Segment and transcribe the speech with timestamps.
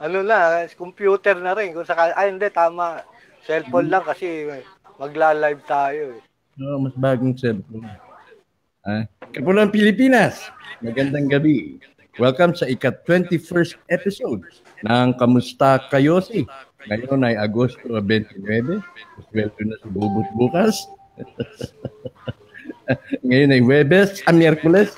[0.00, 1.72] ano na, computer na rin.
[1.72, 3.04] Kung sakali, ay hindi, tama.
[3.46, 4.48] Cellphone lang kasi
[4.98, 6.02] magla-live tayo.
[6.18, 6.20] Eh.
[6.58, 7.86] No, mas bagong cellphone.
[8.86, 9.02] Ah,
[9.34, 10.46] Kapulang Pilipinas,
[10.78, 11.82] magandang gabi.
[12.16, 14.40] Welcome sa ika-21st episode
[14.86, 16.48] ng Kamusta Kayo Si?
[16.86, 18.80] Ngayon ay Agosto 29.
[19.28, 20.86] Sweldo na si Bubot bukas.
[23.26, 24.94] Ngayon ay Webes, ang Miyerkules.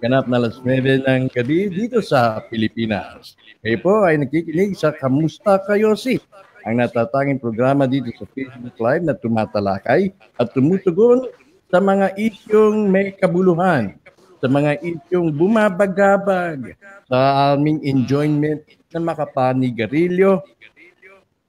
[0.00, 3.36] Ganap na alas 9 ng gabi dito sa Pilipinas.
[3.58, 6.14] Kayo po ay nakikinig sa Kamusta Kayo Si?
[6.62, 11.26] Ang natatanging programa dito sa Facebook Live na tumatalakay at tumutugon
[11.66, 13.98] sa mga isyong may kabuluhan
[14.38, 16.78] sa mga isyong bumabagabag
[17.10, 18.62] sa aming enjoyment
[18.94, 20.38] na makapanigarilyo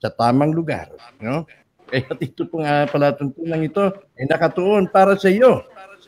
[0.02, 0.89] sa tamang lugar.
[1.22, 1.45] No?
[1.86, 3.86] Kaya ito pong uh, palatuntunan ito
[4.17, 5.62] ay nakatuon para sa iyo,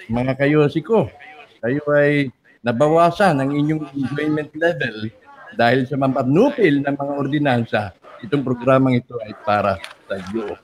[0.10, 1.14] mga kayosiko.
[1.62, 2.34] Kayo ay
[2.66, 5.14] nabawasan ang inyong enjoyment level
[5.56, 7.92] dahil sa mapanupil ng mga ordinansa.
[8.22, 10.56] Itong programang ito ay para sa iyo.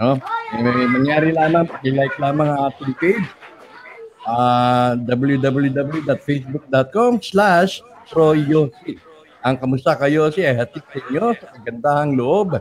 [0.00, 0.16] No?
[0.54, 3.26] May mangyari lamang, i-like lamang ang ating page
[4.26, 8.98] uh, www.facebook.com slash proyosi.
[9.40, 12.60] Ang Kamusta Kayosi ay hatid sa inyo sa kagandahang loob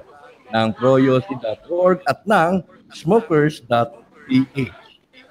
[0.50, 2.64] ng proyosi.org at ng
[2.96, 4.72] smokers.ph.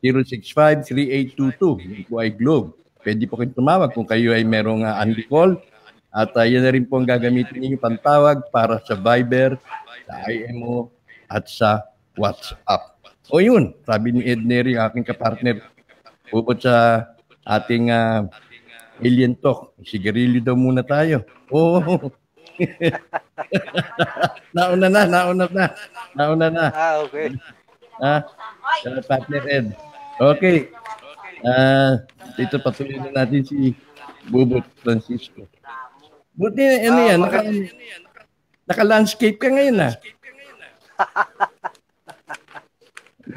[0.00, 1.84] 065 3822.
[1.84, 2.72] Yun po ay Globe.
[3.04, 5.60] Pwede po kayong tumawag kung kayo ay merong uh, unli call.
[6.08, 9.60] At uh, yan na rin po ang gagamitin ninyo pantawag para sa Viber,
[10.08, 10.88] sa IMO,
[11.28, 11.84] at sa
[12.16, 12.96] WhatsApp.
[13.28, 15.60] O yun, sabi ni Ed Neri, aking kapartner,
[16.32, 17.04] bukod sa
[17.44, 18.24] ating uh,
[19.00, 21.20] alien talk, sigarilyo daw muna tayo.
[21.52, 21.80] Oo.
[21.84, 22.21] Oh.
[24.56, 25.66] nauna na, nauna na.
[26.14, 26.64] Nauna na.
[26.70, 27.34] Ah, okay.
[28.00, 28.22] Ah,
[29.06, 29.66] partner Ed.
[30.20, 30.70] Okay.
[31.42, 32.02] Ah,
[32.38, 33.74] dito patuloy na natin si
[34.30, 35.46] Bubot Francisco.
[36.32, 37.40] Buti ano uh, yan, naka,
[38.64, 39.94] naka-landscape ka ngayon ah.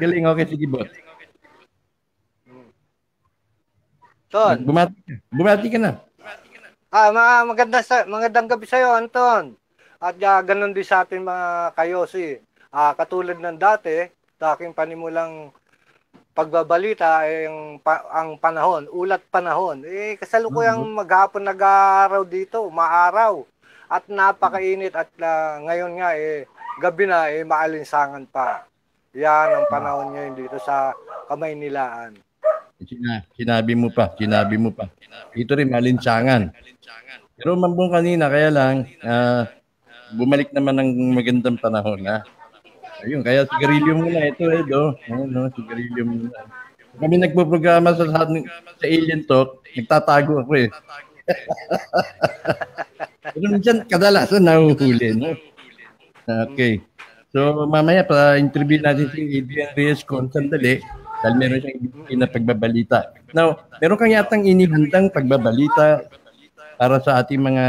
[0.00, 0.88] Galing, okay, sige bot.
[4.30, 4.56] Ton.
[4.66, 5.14] Bumati ka.
[5.32, 6.05] Bumati ka na.
[6.96, 9.52] Ah, mga maganda sa magandang gabi sa iyo, Anton.
[10.00, 12.40] At uh, ganun din sa atin mga kayosi.
[12.72, 14.08] Ah, katulad ng dati,
[14.40, 15.52] sa aking panimulang
[16.32, 19.84] pagbabalita ay ang, pa, ang panahon, ulat panahon.
[19.84, 20.96] Eh, kasalukuyang mm-hmm.
[20.96, 23.44] maghapon nag-araw dito, maaraw.
[23.92, 26.48] At napakainit at uh, ngayon nga eh,
[26.80, 28.64] gabi na eh, maalinsangan pa.
[29.12, 30.96] Yan ang panahon ngayon dito sa
[31.28, 32.16] kamay nilaan.
[32.16, 32.25] Sina,
[33.36, 34.92] sinabi mo pa, sinabi mo pa.
[35.32, 36.52] Ito rin malinsangan.
[37.36, 39.44] Pero mambong kanina, kaya lang, uh,
[40.16, 42.00] bumalik naman ng magandang panahon.
[42.08, 42.24] Ha?
[43.04, 44.96] Ayun, kaya sigarilyo muna ito, Edo.
[45.04, 46.38] Ayun, no, sigarilyo muna.
[46.96, 48.24] Kami nagpo-programa sa, sa,
[48.80, 50.68] sa Alien Talk, nagtatago ako eh.
[53.36, 55.36] Pero minsan, kadalasan nahuhuli, no?
[56.24, 56.80] Okay.
[57.36, 60.80] So, mamaya pa-interview natin si Adrian Reyes kung sandali
[61.22, 61.80] dahil meron siyang
[62.20, 63.00] na pagbabalita.
[63.32, 66.08] Now, meron kang yatang inihandang pagbabalita
[66.76, 67.66] para sa ating mga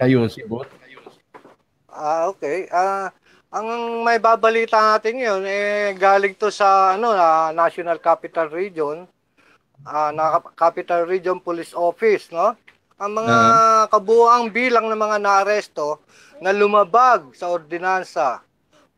[0.00, 0.68] kayo, si Bot?
[1.92, 2.64] Ah, okay.
[2.72, 3.12] Ah,
[3.50, 9.10] Ang may babalita natin ngayon, eh, galing to sa ano, uh, National Capital Region,
[9.82, 12.54] uh, na Capital Region Police Office, no?
[12.94, 13.84] Ang mga uh-huh.
[13.90, 15.98] kabuuang bilang ng mga naaresto
[16.38, 18.38] na lumabag sa ordinansa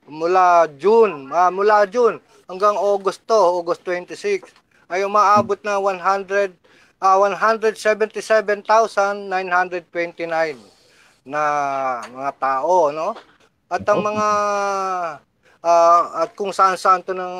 [0.04, 2.20] mula June, uh, mula June
[2.52, 4.44] hanggang Agosto, August 26
[4.92, 6.52] ay umaabot na 100
[7.00, 9.32] uh, 177,929
[11.24, 11.42] na
[12.12, 13.16] mga tao, no?
[13.72, 14.26] At ang mga
[15.64, 17.36] uh, at kung saan-saan to ng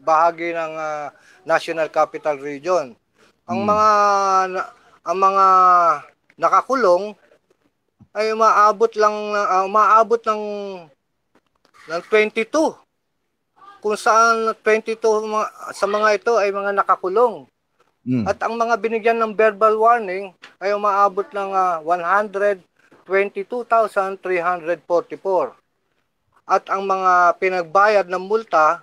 [0.00, 1.12] bahagi ng uh,
[1.44, 2.96] National Capital Region.
[3.44, 3.68] Ang hmm.
[3.68, 3.88] mga
[5.02, 5.46] ang mga
[6.40, 7.12] nakakulong
[8.16, 10.42] ay umaabot lang uh, umaabot ng
[11.90, 12.81] ng 22
[13.82, 14.94] kung saan 22
[15.74, 17.50] sa mga ito ay mga nakakulong.
[18.02, 18.26] Hmm.
[18.26, 20.30] At ang mga binigyan ng verbal warning
[20.62, 22.62] ay umaabot ng uh, 100
[23.06, 25.54] 22,344.
[26.46, 28.82] At ang mga pinagbayad ng multa,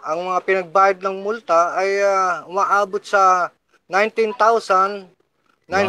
[0.00, 3.52] ang mga pinagbayad ng multa ay uh, umaabot sa
[3.88, 5.08] 19,917
[5.68, 5.84] wow.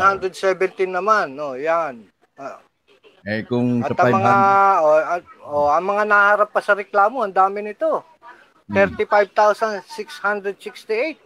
[0.91, 2.03] naman, no, yan.
[2.35, 2.59] Uh,
[3.21, 4.33] eh kung at sa ang mga
[4.81, 5.21] oh, at,
[5.51, 8.07] oh, ang mga naharap pa sa reklamo, ang dami nito.
[8.71, 11.19] 35,668.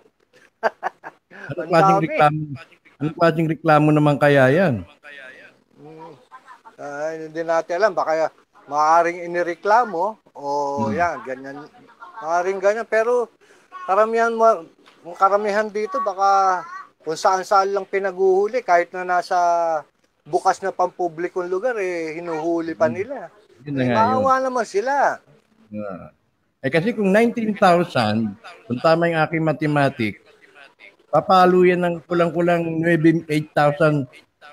[1.54, 2.42] ano klaseng reklamo?
[2.98, 4.82] Ano klaseng reklamo naman kaya yan?
[6.76, 7.94] Uh, hindi natin alam.
[7.94, 8.34] Baka
[8.66, 10.46] maaaring inireklamo o
[10.90, 10.98] hmm.
[10.98, 11.58] yan, ganyan.
[12.20, 12.88] Maaaring ganyan.
[12.90, 13.30] Pero
[13.86, 14.34] karamihan,
[15.16, 16.66] karamihan dito baka
[17.06, 19.38] kung saan-saan lang pinaguhuli kahit na nasa
[20.26, 22.98] bukas na pampublikong lugar eh hinuhuli pa hmm.
[23.66, 25.18] Yun eh, maawa naman sila.
[25.74, 26.08] Uh,
[26.62, 27.58] eh kasi kung 19,000,
[28.70, 30.22] kung tama yung aking mathematics,
[31.10, 34.06] papalo yan ng kulang-kulang 8,000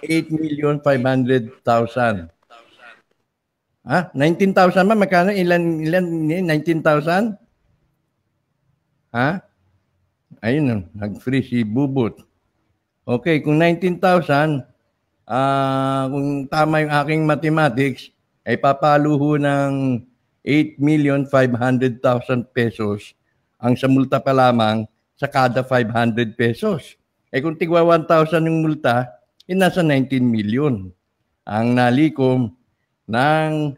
[0.03, 2.27] 8,500,000.
[3.83, 4.15] Ha?
[4.15, 4.95] 19,000 ma?
[4.95, 5.35] Magkano?
[5.35, 5.83] Ilan?
[5.83, 6.07] Ilan?
[6.47, 7.35] 19,000?
[9.15, 9.43] Ha?
[10.43, 12.19] Ayun, nag-free si Bubut.
[13.03, 14.63] Okay, kung 19,000,
[15.27, 18.11] ah uh, kung tama yung aking mathematics,
[18.43, 20.03] ay papaluho ng
[20.43, 21.99] 8,500,000
[22.51, 23.15] pesos
[23.63, 24.83] ang sa multa pa lamang
[25.15, 26.99] sa kada 500 pesos.
[27.31, 29.07] Eh kung tigwa 1,000 yung multa,
[29.47, 30.91] eh nasa 19 million
[31.47, 32.51] ang nalikom
[33.07, 33.75] ng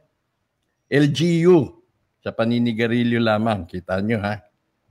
[0.88, 1.68] LGU
[2.24, 3.68] sa paninigarilyo lamang.
[3.68, 4.40] Kita nyo ha.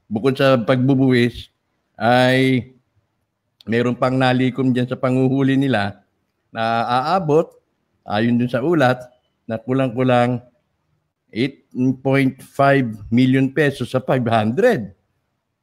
[0.05, 1.49] Bukod sa pagbubuwis,
[1.97, 2.73] ay
[3.65, 6.03] meron pang nalikom dyan sa panguhuli nila
[6.53, 7.49] na aabot,
[8.05, 9.01] ayon dun sa ulat,
[9.43, 10.39] na kulang-kulang
[11.33, 14.93] 8.5 million pesos sa 500.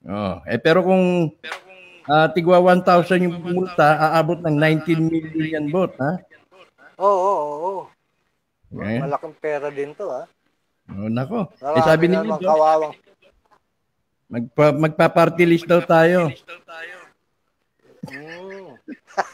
[0.00, 1.80] Oh, eh pero kung, pero kung
[2.10, 6.18] uh, tigwa 1,000 yung multa, aabot ng 19 million yan bot, ha?
[7.00, 7.82] Oo, oo, oo.
[8.70, 8.98] Okay.
[9.02, 10.24] Malaking pera din to, ha?
[10.90, 11.50] Oh, nako.
[11.62, 12.94] Marami eh, sabi niyo, kawawang.
[14.30, 16.30] Magpa, magpa-party list daw tayo.
[16.30, 16.99] Mm.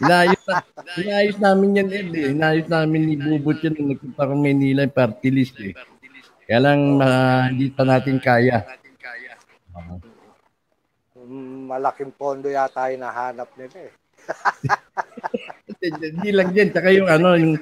[0.03, 0.55] Inayos, na,
[0.99, 2.11] inayos namin yan, Ed.
[2.13, 2.33] Eh.
[2.33, 5.57] Inayos namin ni Bubot yan nung nagpunta ko Manila yung party list.
[5.61, 5.75] Eh.
[6.47, 8.63] Kaya lang, uh, hindi pa natin kaya.
[9.73, 9.99] Uh,
[11.67, 13.93] malaking pondo yata yung nahanap nila eh.
[15.87, 16.73] Hindi lang din.
[16.73, 17.55] Tsaka yung ano, yung,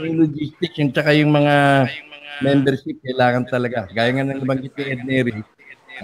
[0.00, 1.86] yung logistics, yung tsaka yung mga
[2.44, 3.88] membership, kailangan talaga.
[3.92, 5.36] Gaya nga ng nabanggit ni Ed Neri,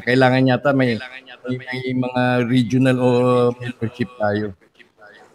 [0.05, 0.97] kailangan yata may,
[1.49, 3.09] may, may mga regional o
[3.57, 4.53] membership tayo.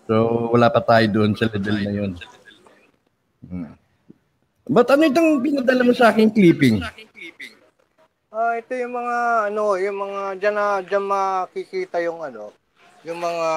[0.10, 2.12] So, wala pa tayo doon sa level na yun.
[3.46, 3.74] Hmm.
[4.72, 6.80] But ano itong pinadala mo sa akin clipping?
[8.32, 9.18] Ah, ito yung mga
[9.52, 12.56] ano, yung mga diyan na diyan makikita yung ano,
[13.04, 13.48] yung mga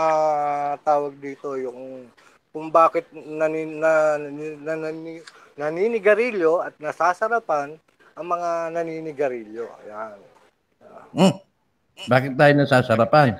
[0.83, 2.11] tawag dito, yung
[2.51, 4.91] kung bakit nanin, na, na, na,
[5.55, 7.79] naninigarilyo at nasasarapan
[8.15, 9.67] ang mga naninigarilyo.
[9.87, 10.19] Ayan.
[11.15, 11.35] Mm.
[12.11, 13.39] Bakit tayo nasasarapan?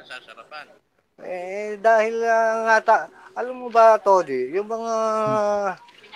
[1.25, 2.97] Eh, dahil uh, nga, ta,
[3.33, 4.95] alam mo ba, Todi, yung mga,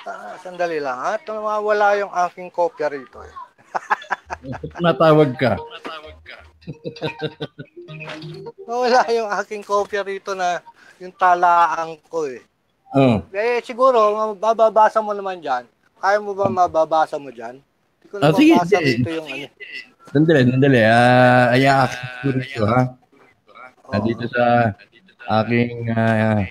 [0.04, 3.34] uh, sandali lang, at nawawala yung aking kopya rito eh.
[4.84, 5.56] Natawag ka.
[8.68, 10.60] Wala yung aking kopya rito na
[11.00, 12.44] yung talaan ko eh.
[12.92, 13.24] Oh.
[13.32, 15.64] Eh siguro, mababasa mo naman dyan.
[15.98, 17.60] Kaya mo ba mababasa mo dyan?
[18.04, 19.46] Hindi ko ah, sige, rito yung ano.
[20.08, 20.80] Sandali, sandali.
[20.80, 22.80] Uh, ako rito ha.
[23.88, 24.04] Oh.
[24.04, 24.76] Dito sa
[25.28, 26.42] aking uh,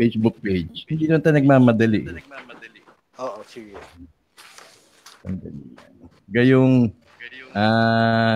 [0.00, 0.88] Facebook page.
[0.88, 2.08] Hindi na tayo nagmamadali.
[3.20, 3.76] Oo, sige.
[6.32, 6.88] Gayong
[7.52, 8.34] uh,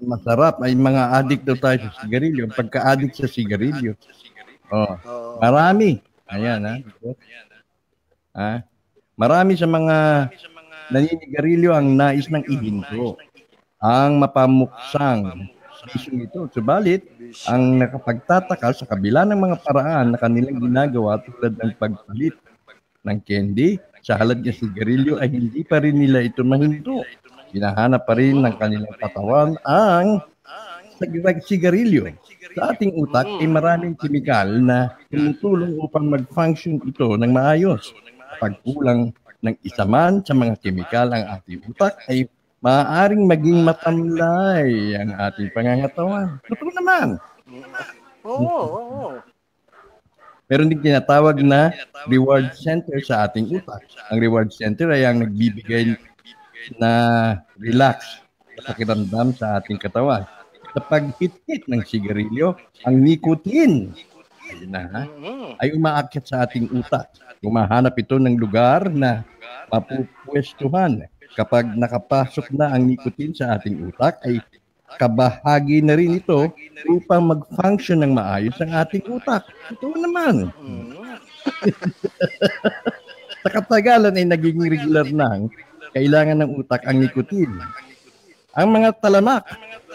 [0.00, 2.48] masarap ay mga addict daw tayo sa sigarilyo.
[2.48, 3.92] Pagka-addict sa sigarilyo.
[4.72, 4.96] Oh,
[5.38, 6.00] marami.
[6.32, 6.74] Ayan, ha?
[8.34, 8.52] Ha?
[9.14, 10.28] Marami sa mga
[10.90, 13.20] naninigarilyo ang nais ng ihinto
[13.78, 15.52] ang mapamuksang
[15.84, 16.40] bisyo ito.
[16.50, 17.04] Subalit,
[17.48, 22.36] ang nakapagtataka sa kabila ng mga paraan na kanilang ginagawa tulad ng pagpalit
[23.04, 27.04] ng candy sa halad ng sigarilyo ay hindi pa rin nila ito mahinto.
[27.52, 30.24] Hinahanap pa rin ng kanilang katawan ang
[31.44, 32.12] sigarilyo.
[32.54, 37.94] Sa ating utak ay maraming kimikal na tumutulong upang mag-function ito ng maayos.
[38.34, 39.14] Kapag kulang
[39.44, 42.24] ng isa man sa mga kimikal ang ating utak ay
[42.64, 46.40] maaaring maging matamlay ang ating pangangatawan.
[46.48, 47.20] Totoo naman.
[48.24, 49.10] Oo, oo, oo.
[50.48, 51.76] Meron din tinatawag na
[52.08, 53.84] reward center sa ating utak.
[54.08, 55.92] Ang reward center ay ang nagbibigay
[56.80, 56.92] na
[57.60, 58.24] relax
[58.56, 60.24] sa pakiramdam sa ating katawan.
[60.72, 62.56] Sa paghit-hit ng sigarilyo,
[62.88, 63.92] ang nicotine
[64.52, 65.02] ayun na, ha,
[65.60, 67.08] ay umaakyat sa ating utak.
[67.44, 69.24] Umahanap ito ng lugar na
[69.68, 74.38] mapupwestuhan kapag nakapasok na ang nicotine sa ating utak ay
[74.96, 76.54] kabahagi na rin ito
[76.86, 79.42] upang mag-function ng maayos ang ating utak.
[79.74, 80.54] Ito naman.
[83.42, 85.44] sa katagalan ay naging regular na
[85.92, 87.52] kailangan ng utak ang nicotine.
[88.54, 89.42] Ang mga talamak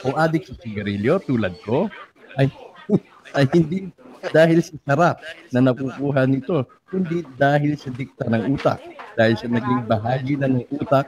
[0.03, 1.87] o adik sa sigarilyo tulad ko
[2.35, 2.51] ay,
[3.37, 3.87] ay hindi
[4.35, 5.23] dahil sa sarap
[5.55, 8.83] na nakukuha nito, kundi dahil sa dikta ng utak.
[9.15, 11.07] Dahil sa naging bahagi na ng utak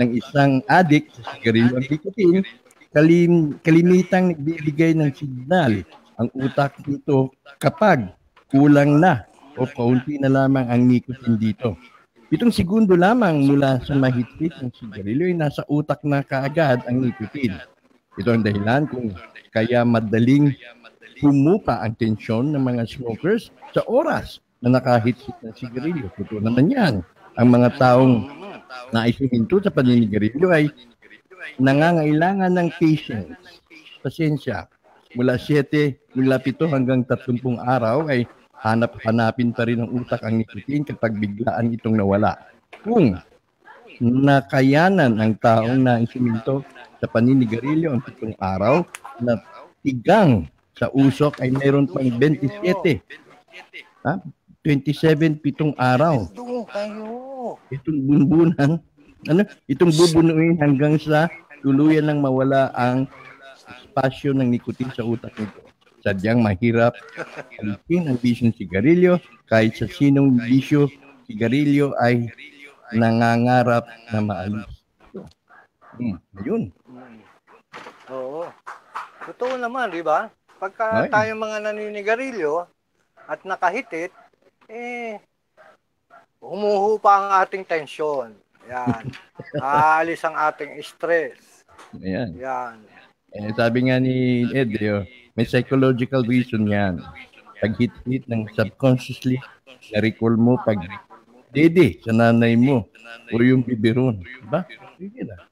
[0.00, 2.40] ng isang adik sa sigarilyo ang nicotine,
[2.90, 5.84] kalim, kalimitang nagbibigay ng signal
[6.16, 7.30] ang utak nito
[7.60, 8.08] kapag
[8.48, 9.28] kulang na
[9.60, 11.76] o kaunti na lamang ang nicotine dito.
[12.30, 17.58] Pitong segundo lamang mula sa mahigpit ng sigarilyo ay nasa utak na kaagad ang nicotine.
[18.16, 19.12] Ito ang dahilan kung
[19.50, 20.54] kaya madaling
[21.20, 26.06] humupa ang tensyon ng mga smokers sa oras na nakahit-hit ng sigarilyo.
[26.16, 26.94] Totoo naman yan.
[27.34, 28.39] Ang mga taong
[28.94, 30.70] nais huminto sa paninigarilyo ay
[31.58, 33.34] nangangailangan ng patience,
[34.04, 34.68] pasensya.
[35.18, 40.84] Mula 7, mula 7 hanggang 30 araw ay hanap-hanapin pa rin ng utak ang nicotine
[40.84, 42.36] kapag biglaan itong nawala.
[42.84, 43.16] Kung
[44.00, 46.64] nakayanan ng taong na suminto
[47.00, 48.84] sa paninigarilyo ang pitong araw
[49.20, 49.40] na
[49.84, 53.04] tigang sa usok ay mayroon pang 27.
[54.04, 54.16] Ha?
[54.64, 56.28] 27 pitong araw.
[56.32, 57.29] Doon kayo.
[57.70, 58.82] Itong bunbunan,
[59.26, 59.42] ano?
[59.70, 61.30] Itong bubunuin hanggang sa
[61.62, 63.06] tuluyan nang mawala ang
[63.68, 65.60] espasyo ng nikotin sa utak nito.
[66.00, 66.96] Sadyang mahirap
[67.60, 70.88] alisin ang bisyo ng sigarilyo kahit sa sinong bisyo
[71.28, 72.32] sigarilyo ay
[72.96, 74.66] nangangarap na maalis.
[76.00, 76.62] Hmm, ayun.
[78.08, 78.48] Oo.
[79.28, 80.32] Totoo naman, di ba?
[80.56, 81.10] Pagka Ay.
[81.12, 82.64] tayo mga naninigarilyo
[83.30, 84.10] at nakahitit,
[84.66, 85.20] eh,
[86.50, 88.34] humuhupa ang ating tensyon.
[88.66, 89.06] Yan.
[89.62, 91.62] Aalis ang ating stress.
[92.02, 92.34] Ayan.
[92.34, 92.82] Yan.
[93.30, 95.06] Eh, sabi nga ni Ed, eh,
[95.38, 96.98] may psychological reason yan.
[97.62, 99.38] Pag hit-hit ng subconsciously,
[99.94, 100.82] na-recall mo pag
[101.54, 102.90] dede sa nanay mo
[103.30, 104.18] o yung biberon.
[104.18, 104.66] Diba?
[104.98, 105.46] Sige na.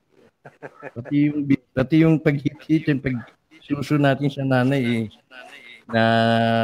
[0.98, 1.38] Pati yung,
[1.70, 3.14] pati yung pag-hit-hit, yung pag
[3.62, 5.04] suso natin sa nanay, eh,
[5.88, 6.02] na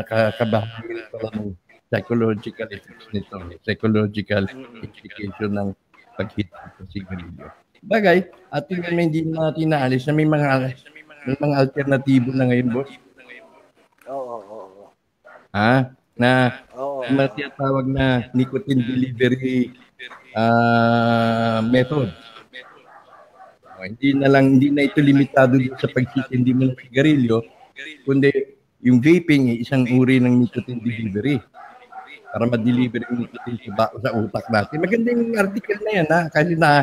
[0.05, 1.55] kakabahagi pala ng
[1.94, 3.36] psychological effects nito.
[3.62, 4.44] Psychological
[4.82, 5.68] implication ng
[6.18, 7.46] pag-hit sa sigarilyo.
[7.84, 10.74] Bagay, at yun naman hindi natin naalis na may mga
[11.24, 12.90] may mga alternatibo na ngayon, boss.
[14.10, 14.84] Oo, oo, oo.
[15.54, 15.94] Ha?
[16.18, 16.30] Na
[16.74, 17.06] Oo.
[17.06, 19.74] mga tinatawag na nicotine delivery
[20.34, 22.10] ah method.
[23.74, 27.42] O, hindi na lang hindi na ito limitado dito sa pagtitindi mo ng sigarilyo,
[28.06, 28.30] kundi
[28.84, 31.40] yung vaping ay isang uri ng nicotine delivery
[32.35, 34.83] para ma-deliver yung nicotine sa, utak natin.
[34.83, 36.83] Maganda yung article na yan ha, kasi na,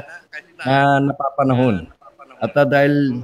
[0.64, 1.92] na napapanahon.
[2.40, 3.20] At ah, dahil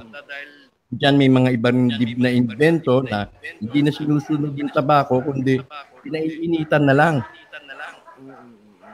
[0.88, 3.28] Diyan may mga ibang dib na invento na
[3.60, 5.60] hindi na sinusunod yung tabako kundi
[6.00, 7.16] pinaiinitan na lang.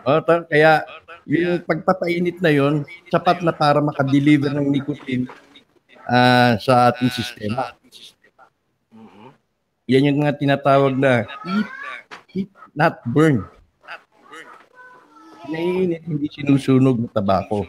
[0.02, 0.82] O, ta- kaya
[1.22, 2.82] yung pagpapainit na yon
[3.14, 5.30] sapat na para makadeliver ng nicotine
[6.10, 7.78] ah, sa ating sistema.
[9.86, 11.30] Yan yung mga tinatawag na
[12.74, 13.46] not burn.
[15.48, 17.68] Naiinit, hindi sinusunog ng tabako.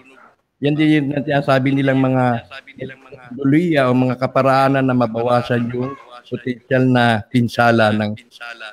[0.63, 2.47] Yan din yung sinasabi nilang mga
[3.35, 5.93] buluya o mga kaparaanan na mabawasan yung
[6.25, 8.15] potential na pinsala ng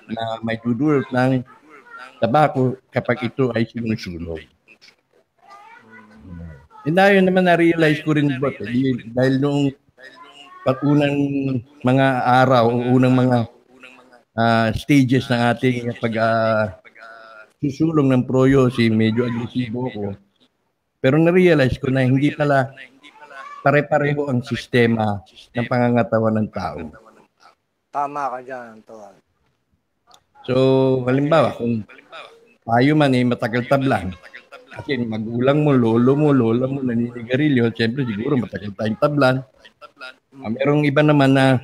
[0.09, 1.43] na may dudulot ng
[2.23, 4.41] tabako kapag ito ay sinusunog.
[6.83, 8.51] And yun naman na-realize ko rin ba
[9.15, 9.71] dahil nung
[10.63, 11.19] pag unang
[11.83, 12.07] mga
[12.43, 13.39] araw o unang mga
[14.37, 16.65] ah, stages ng ating pag ah,
[17.63, 20.05] susulong ng proyo si medyo agresibo ko.
[21.03, 22.71] Pero na-realize ko na hindi pala
[23.63, 25.23] pare-pareho ang sistema
[25.55, 26.79] ng pangangatawan ng tao.
[27.95, 29.15] Tama ka dyan, Anton.
[30.43, 30.57] So,
[31.07, 31.87] halimbawa, kung
[32.67, 34.11] tayo man eh matagal tablang,
[34.73, 39.37] kasi magulang mo, lolo mo, lola mo, naninigarilyo, siyempre siguro matagal tayong tablan.
[40.43, 41.63] Ah, merong iba naman na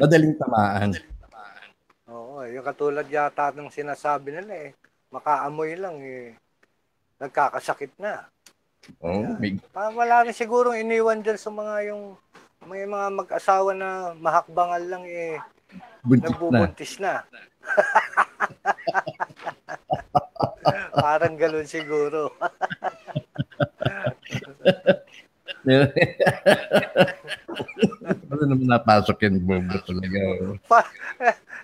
[0.00, 0.96] madaling tamaan.
[2.52, 4.70] Yung katulad yata ng sinasabi nila eh,
[5.12, 6.36] makaamoy lang eh,
[7.20, 8.24] nagkakasakit na.
[9.04, 12.16] Oh, may, Parang wala rin sigurong iniwan dyan sa mga yung
[12.64, 15.36] may mga mag-asawa na mahakbangal lang eh,
[16.02, 16.28] buntis na.
[16.32, 17.22] nagbubuntis na.
[21.04, 22.32] Parang galon siguro.
[28.28, 30.18] ano naman napasok yan, bobo talaga.
[30.40, 30.56] oh.
[30.64, 30.88] Pa-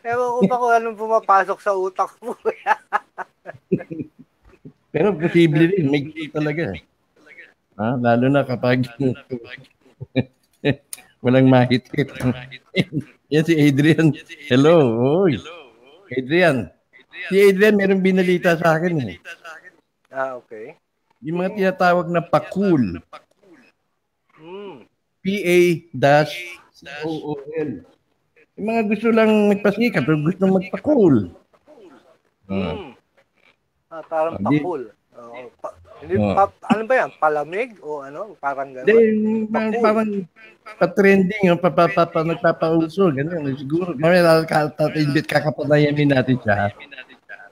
[0.04, 2.36] Ewan ko pa kung anong pumapasok sa utak mo.
[4.92, 6.76] Pero posible rin, may gusto talaga.
[7.80, 7.96] Ha?
[7.96, 8.84] Lalo na kapag
[11.24, 12.12] walang mahit-hit.
[13.32, 14.12] yan si Adrian.
[14.52, 14.76] Hello.
[15.24, 15.40] Oy.
[16.12, 16.68] Adrian.
[17.32, 19.08] Si Adrian, meron binalita sa akin.
[19.08, 19.16] Eh.
[20.12, 20.76] ah, okay.
[21.24, 23.00] Yung mga tinatawag na pakul.
[24.36, 24.84] Hmm.
[25.24, 25.88] P-A-C-O-O-L.
[28.54, 31.14] Yung mga gusto lang magpasikap, pero gusto magpakul.
[32.46, 32.54] Ah.
[32.54, 32.90] Hmm.
[33.90, 34.58] Ah, parang Hindi.
[34.58, 34.82] pakul.
[35.14, 36.34] Oo, pa- hindi, Oo.
[36.34, 37.10] pa, ano ba yan?
[37.16, 37.70] Palamig?
[37.80, 38.34] O ano?
[38.36, 38.90] Parang gano'n?
[39.46, 39.82] parang, Pakul.
[39.82, 40.10] parang
[40.76, 43.54] pa-trending, yung papapapa, nagpapauso, ganyan.
[43.54, 46.70] Siguro, mamaya kakapanayamin kakapanayamin natin siya.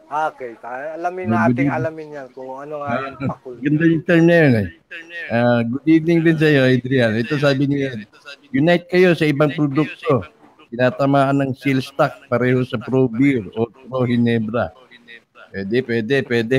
[0.06, 1.70] Ah, Okay, ta- alamin natin, evening.
[1.72, 3.56] alamin yan kung ano nga yan pakul.
[3.64, 4.68] Ganda yung term na yun eh.
[5.32, 7.16] Ah, good evening din sa iyo, Adrian.
[7.16, 7.96] Ito sabi niya,
[8.52, 10.20] unite kayo sa ibang produkto.
[10.72, 14.72] Tinatamaan ng seal stock pareho sa Pro Beer o Pro Ginebra.
[15.52, 16.58] Pwede, pwede, pwede.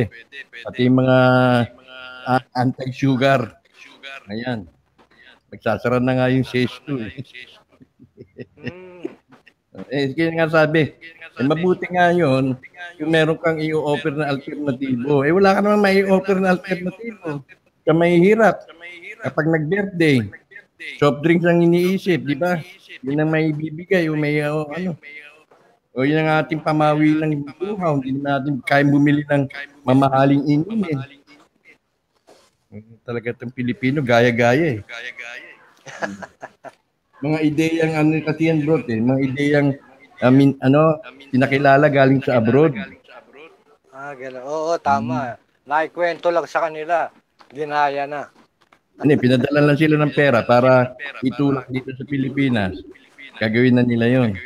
[0.61, 1.17] Pati mga
[2.53, 3.57] anti-sugar.
[4.29, 4.69] Ayan.
[5.49, 7.09] Magsasara na nga yung sales 2.
[7.09, 7.13] Eh.
[8.61, 9.05] Hmm.
[9.89, 12.53] Eh, kaya nga sabi, eh, mabuti nga yun
[12.97, 15.25] kung meron kang i-offer na alternatibo.
[15.25, 17.41] Eh, wala ka naman may offer na alternatibo.
[17.81, 18.69] Ka mahihirap.
[19.25, 20.21] Kapag nag-birthday,
[20.99, 22.59] soft drinks ang iniisip, di ba?
[23.03, 24.95] Yun ang may bibigay o may o, ano.
[25.93, 28.01] O yun ang ating pamawi ng buhaw.
[28.01, 29.45] Hindi natin kaya bumili ng
[29.85, 30.97] mamahaling inumin.
[33.05, 34.79] Talaga itong Pilipino, gaya-gaya eh.
[37.23, 38.99] Mga ideyang ano kasi yan bro, eh.
[38.99, 39.69] mga ideyang
[40.23, 41.03] I mean, ano,
[41.35, 42.71] pinakilala galing sa abroad.
[43.91, 44.43] Ah, gano'n.
[44.47, 45.35] Oo, tama.
[45.67, 47.11] Naikwento lang sa kanila.
[47.51, 48.31] Ginaya na.
[49.01, 50.93] Ano, eh, pinadala lang sila ng pera para
[51.25, 52.77] itulak dito sa Pilipinas.
[53.41, 54.37] Gagawin na nila yon.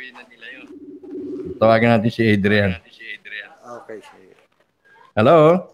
[1.60, 2.72] Tawagan natin si Adrian.
[3.84, 4.32] Okay, sige.
[5.12, 5.68] Hello?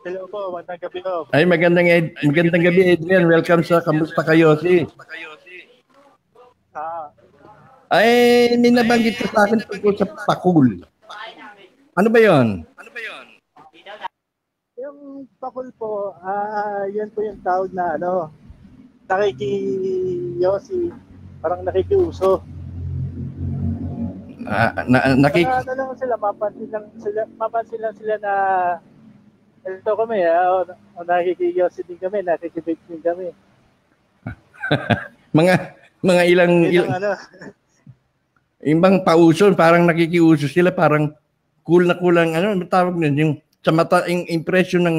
[0.00, 1.28] Hello po, magandang gabi po.
[1.28, 3.28] Ay, magandang, Ed- magandang gabi Adrian.
[3.28, 4.88] Welcome sa Kamusta Kayo si.
[6.72, 7.12] Ah,
[7.92, 10.80] Ay, may nabanggit ka sa akin tungkol sa pakul.
[11.92, 12.64] Ano ba yon?
[15.20, 18.32] Yung pakul po, ah, yan po yung tawag na ano,
[19.04, 20.88] nakikiyosi,
[21.44, 22.40] parang nakikiuso.
[24.48, 28.32] Ah, na, nakik Para ano lang sila, mapansin lang sila, mapansin lang sila na
[29.68, 33.28] ito kami, ah, o, o nakikiyosi din kami, nakikibig din kami.
[35.36, 37.10] mga mga ilang, ilang ang ano,
[38.64, 41.12] yung bang pauso, parang nakikiuso sila, parang
[41.60, 44.98] cool na kulang, ano, ano tawag nun, yung sa mata, yung impression ng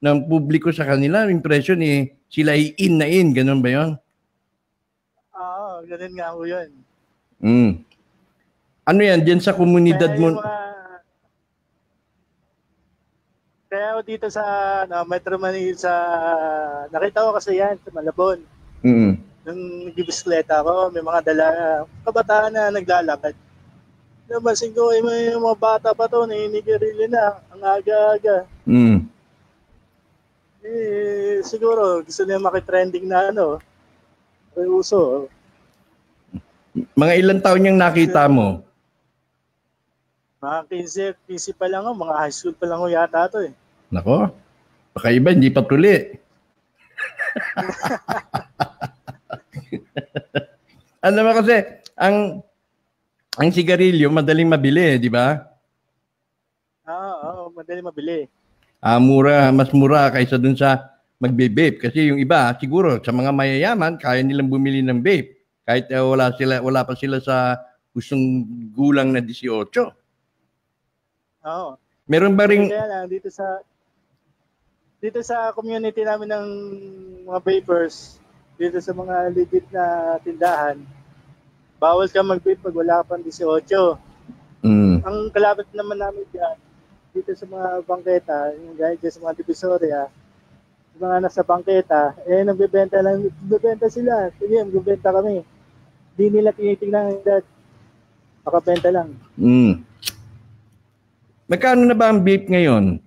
[0.00, 3.90] ng publiko sa kanila, impression eh, sila ay in na in, ganun ba yun?
[5.36, 6.68] ah, ganun nga po yun.
[7.40, 7.72] Mm.
[8.84, 10.58] Ano yan, dyan sa komunidad Kaya mo, mga-
[13.70, 14.42] Kaya ako dito sa
[14.82, 15.92] ano, Metro Manila sa
[16.90, 18.42] nakita ko kasi yan sa Malabon.
[18.82, 21.46] mm Nung nagbibisikleta ako, may mga dala
[22.04, 23.32] kabataan na naglalakad.
[24.30, 28.46] Nabasin ko, eh, may mga bata pa to, naninigirili na, ang aga-aga.
[28.62, 29.02] mm.
[30.62, 33.58] Eh, siguro, gusto nila makitrending na ano,
[34.54, 35.26] may uso.
[36.94, 38.62] mga ilang taon yung nakita mo?
[40.38, 40.78] Mga
[41.26, 43.52] 15, 15 pa lang ako, mga high school pa lang ako yata to eh.
[43.90, 44.30] Nako,
[44.94, 45.90] baka iba, hindi pa tuli.
[51.02, 51.66] ano naman kasi,
[51.98, 52.46] ang
[53.38, 55.38] ang sigarilyo madaling mabili, di ba?
[56.82, 58.26] Ah, oo, madali mabili.
[58.82, 60.90] Ah, mura, mas mura kaysa dun sa
[61.20, 65.36] magbe-vape kasi yung iba siguro sa mga mayayaman kaya nilang bumili ng vape
[65.68, 67.60] kahit eh, wala sila wala pa sila sa
[67.92, 69.68] gustong gulang na 18.
[71.44, 71.76] Oo.
[72.08, 73.60] Meron ba ring Kaya lang, dito sa
[74.98, 76.48] dito sa community namin ng
[77.28, 78.18] mga vapers,
[78.56, 80.80] dito sa mga legit na tindahan,
[81.80, 83.64] bawal ka mag-vape pag wala ka pang 18.
[84.60, 86.56] mm, Ang kalapit naman namin dyan,
[87.16, 90.02] dito sa mga bangketa, yung guys dyan sa mga divisoria,
[90.94, 94.28] yung mga nasa bangketa, eh nagbebenta lang, nagbebenta sila.
[94.36, 95.40] Sige, nagbebenta kami.
[96.14, 97.44] Di nila tinitingnan ang edad.
[98.44, 99.16] Makabenta lang.
[99.40, 99.72] mm.
[101.50, 103.02] Magkano na ba ang vape ngayon?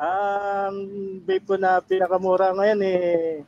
[0.00, 0.76] Ang
[1.22, 3.44] vape ko na pinakamura ngayon eh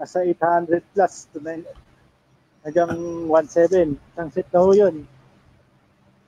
[0.00, 1.60] nasa 800 plus to 9
[2.64, 2.92] hanggang
[3.28, 3.96] 17.
[4.16, 5.04] Ang set na ho yun.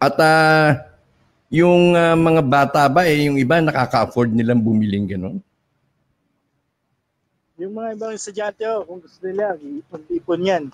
[0.03, 0.83] At ah,
[1.53, 5.37] yung ah, mga bata ba, eh, yung iba nakaka-afford nilang bumiling ganun?
[7.61, 10.65] Yung mga ibang estudyante ho, kung gusto nila, ipon-ipon yan.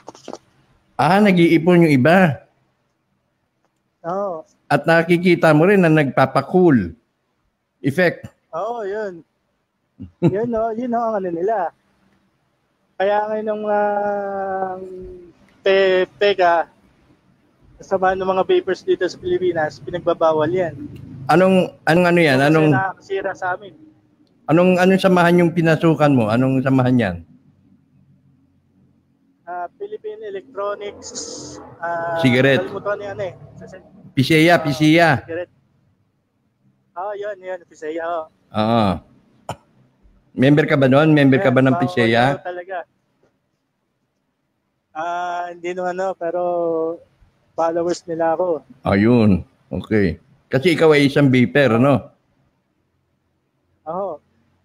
[0.96, 2.48] Ah, nag-iipon yung iba.
[4.06, 4.46] Oo.
[4.70, 6.96] At nakikita mo rin na nagpapakool
[7.84, 8.30] effect.
[8.54, 9.20] Oo, yun.
[10.24, 11.74] yun no, yun ho ang ano nila.
[12.98, 13.82] Kaya ngayon ng mga
[15.68, 15.76] pe,
[16.16, 16.64] peka,
[17.76, 20.72] kasama ng mga vapers dito sa Pilipinas, pinagbabawal yan.
[21.28, 22.40] Anong anong ano yan?
[22.40, 23.76] Kasi Anong nakakasira sa amin.
[24.48, 26.32] anong anong samahan yung pinasukan mo?
[26.32, 27.16] Anong samahan yan?
[29.44, 31.08] Ah, Philippine Electronics.
[31.80, 32.64] ah, Cigarette.
[32.64, 33.34] Kalimutan ano eh.
[33.60, 33.84] Sa- sa-
[34.16, 35.20] Piseya, piseya.
[35.20, 35.52] Cigarette.
[36.96, 37.60] Ah, yun, yun.
[37.68, 38.02] Pisaya.
[38.02, 38.24] Oh.
[38.50, 38.84] Oo.
[40.34, 41.14] Member ka ba noon?
[41.14, 42.88] Member ka ba ng daw talaga.
[44.98, 46.42] Ah, hindi naman ano, pero
[47.54, 48.66] followers nila ako.
[48.82, 49.46] Ayun.
[49.70, 50.18] Okay.
[50.50, 52.10] Kasi ikaw ay isang vapor, no?
[53.86, 54.18] Oo.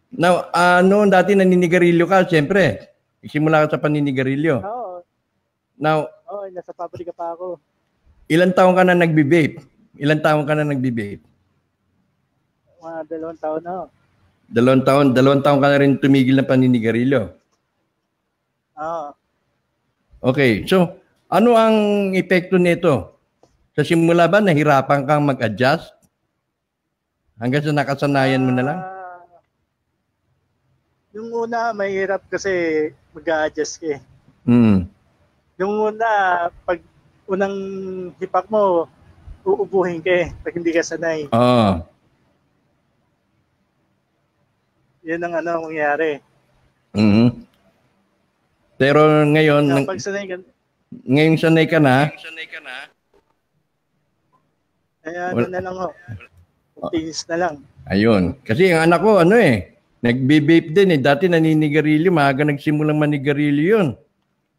[0.09, 2.89] Now, ah, noon dati naninigarilyo ka, siyempre.
[3.21, 4.57] Simula ka sa paninigarilyo.
[4.57, 5.05] Oo.
[5.77, 7.61] Now, Oo, nasa pabrika pa ako.
[8.25, 9.61] ilang taon ka na nagbi-vape?
[10.01, 11.21] Ilang taon ka na nagbi-vape?
[12.81, 13.73] Mga dalawang taon na.
[14.49, 17.21] Dalawang taon, dalawang taon ka na rin tumigil ng paninigarilyo.
[18.81, 19.07] Oo.
[20.23, 20.87] Okay, so
[21.27, 21.75] ano ang
[22.15, 23.19] epekto nito?
[23.75, 25.91] Sa simula ba, nahirapan kang mag-adjust?
[27.35, 28.79] Hanggang sa nakasanayan mo na lang?
[28.79, 29.19] Ah,
[31.11, 32.49] yung una, mahirap kasi
[33.11, 34.01] mag-a-adjust ka eh.
[34.47, 34.87] Hmm.
[35.59, 36.07] Yung una,
[36.63, 36.79] pag
[37.27, 37.55] unang
[38.15, 38.87] hipak mo,
[39.43, 41.27] uubuhin ka eh, pag hindi ka sanay.
[41.35, 41.83] Oo.
[45.03, 46.23] Yan ang ano mangyayari.
[46.95, 47.43] Mhm.
[48.83, 50.35] Pero ngayon, Kaya pag sanay ka,
[51.07, 52.11] ngayon sanay ka na,
[54.99, 55.87] kaya Wal- ano na lang ho.
[56.75, 57.53] Continuous na lang.
[57.87, 58.23] ayun.
[58.43, 60.99] Kasi ang anak ko, ano eh, nagbe-vape din eh.
[60.99, 63.87] Dati naninigarilyo, maaga nagsimulang manigarilyo yun.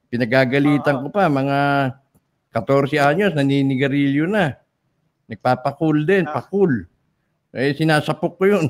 [0.09, 1.59] Pinagagalitan ko pa, mga
[2.49, 4.57] 14 anyos, naninigarilyo na.
[5.29, 6.41] Nagpapakool din, Ah.
[6.41, 6.89] pakool.
[7.53, 8.67] Eh, sinasapok ko yun.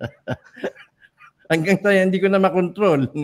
[1.50, 3.10] Hanggang sa hindi ko na makontrol.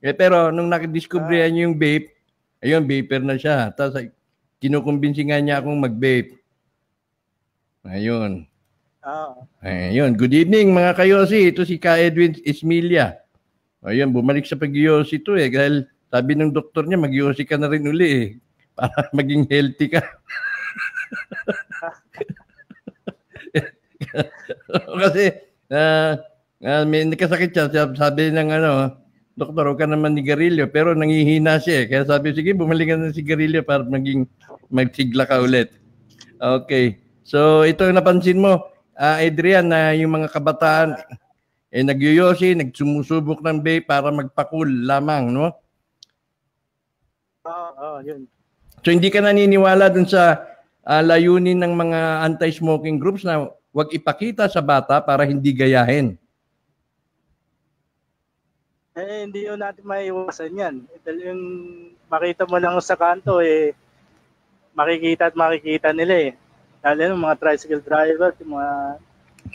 [0.00, 2.12] eh, pero nung nakidiscover niya yung vape,
[2.64, 3.70] ayun, vapor na siya.
[3.72, 4.00] Tapos
[4.60, 6.36] kinukumbinsi nga niya akong mag-vape.
[7.84, 8.44] Ayun.
[9.04, 9.48] Oo.
[9.64, 10.12] Ayun.
[10.16, 11.48] Good evening mga kayosi.
[11.52, 13.16] Ito si Ka Edwin Ismilia.
[13.80, 15.48] Ayun, bumalik sa pag-yosi to eh.
[15.48, 18.28] Dahil sabi ng doktor niya, mag-yosi ka na rin uli eh.
[18.76, 20.04] Para maging healthy ka.
[25.02, 25.24] Kasi
[25.70, 26.18] ah
[26.64, 27.66] ah, may nakasakit siya.
[27.94, 28.99] Sabi ng ano,
[29.40, 30.68] doktor, huwag ka naman nigarilyo.
[30.68, 31.86] Pero nangihina siya eh.
[31.88, 34.28] Kaya sabi, sige, bumalik ka ng sigarilyo para maging
[34.68, 35.72] magsigla ka ulit.
[36.36, 37.00] Okay.
[37.24, 38.68] So, ito yung napansin mo,
[39.00, 41.00] ah, Adrian, na yung mga kabataan,
[41.72, 45.48] eh, nagyoyosi, nagsumusubok ng vape para magpakul lamang, no?
[47.48, 48.28] Oo, oo, yun.
[48.84, 50.44] So, hindi ka naniniwala dun sa
[50.84, 56.19] ah, layunin ng mga anti-smoking groups na wag ipakita sa bata para hindi gayahin.
[58.98, 60.74] Eh, hindi yun natin maiwasan yan.
[61.06, 61.42] Dahil yung
[62.10, 63.70] makita mo lang sa kanto, eh,
[64.74, 66.30] makikita at makikita nila eh.
[66.82, 68.70] Lalo yung mga tricycle driver, yung mga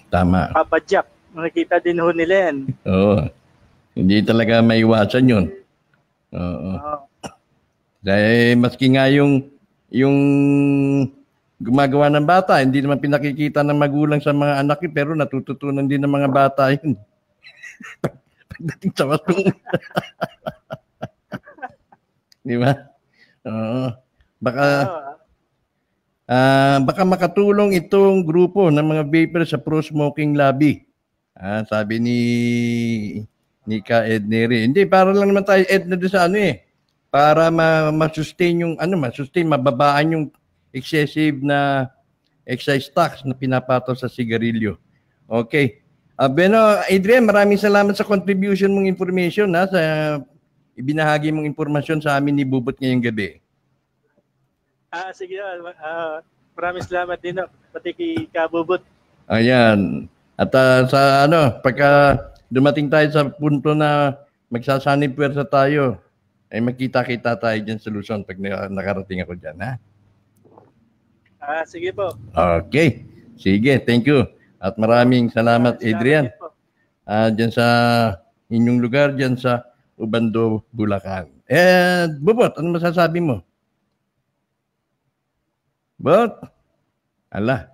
[0.08, 0.56] Tama.
[0.56, 2.58] papadyak, makikita din ho nila yan.
[2.88, 3.28] Oo.
[3.92, 5.46] Hindi talaga maiwasan yun.
[6.32, 6.72] Oo.
[6.80, 6.98] Oo.
[8.00, 9.50] Dahil maski nga yung
[9.92, 10.16] yung
[11.60, 16.04] gumagawa ng bata, hindi naman pinakikita ng magulang sa mga anak yun, pero natututunan din
[16.04, 16.96] ng mga bata yun.
[18.56, 19.46] Pagdating sa wasong.
[22.48, 22.72] Di ba?
[23.46, 23.86] Oo.
[24.40, 24.66] Baka,
[26.30, 30.86] ah, baka makatulong itong grupo ng mga vapor sa pro-smoking lobby.
[31.36, 32.20] Ah, sabi ni
[33.66, 34.64] ni Ka Ed Neri.
[34.70, 36.64] Hindi, para lang naman tayo Ed na doon sa ano eh.
[37.10, 40.26] Para ma- ma-sustain yung ano, ma-sustain, mababaan yung
[40.70, 41.90] excessive na
[42.46, 44.78] excise tax na pinapato sa sigarilyo.
[45.26, 45.82] Okay.
[46.16, 49.82] Uh, Beno, Adrian, maraming salamat sa contribution mong information ha, sa
[50.80, 53.44] ibinahagi mong impormasyon sa amin ni Bubot ngayong gabi.
[54.96, 55.36] Ah, sige.
[55.36, 56.24] Uh,
[56.56, 57.52] maraming salamat din, no?
[57.76, 58.80] pati kay Kabubot.
[59.28, 60.08] Ayan.
[60.40, 62.16] At uh, sa ano, pagka
[62.48, 64.16] dumating tayo sa punto na
[64.48, 66.00] magsasanib pwersa tayo,
[66.48, 68.40] ay makita-kita tayo dyan sa Luzon pag
[68.72, 69.72] nakarating ako dyan, ha?
[71.44, 72.16] Ah, sige po.
[72.32, 73.04] Okay.
[73.36, 74.24] Sige, thank you.
[74.66, 76.34] At maraming salamat, Adrian.
[77.06, 77.68] Ah, dyan sa
[78.50, 79.62] inyong lugar, dyan sa
[79.94, 81.30] Ubando, Bulacan.
[81.46, 83.46] Eh, Bubot, ano masasabi mo?
[86.02, 86.34] Bot?
[87.30, 87.70] Ala,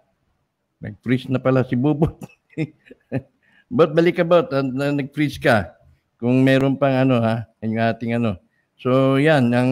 [0.83, 2.19] nag-freeze na pala si Bubot.
[3.71, 4.51] Bot, balik ka, Bot.
[4.75, 5.71] Nag-freeze ka.
[6.19, 8.35] Kung meron pang ano, ha, yung ating ano.
[8.75, 9.71] So, yan, ang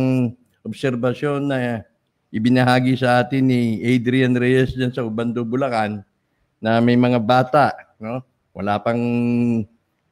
[0.63, 1.83] obserbasyon na
[2.31, 6.07] ibinahagi sa atin ni Adrian Reyes dyan sa Ubando, Bulacan
[6.59, 8.23] na may mga bata, no?
[8.51, 8.99] Wala pang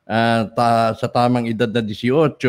[0.08, 2.40] uh, ta, sa tamang edad na 18,